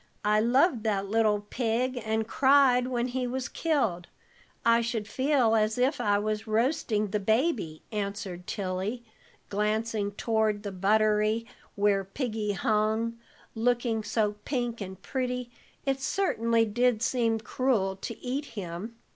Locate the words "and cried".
2.03-2.87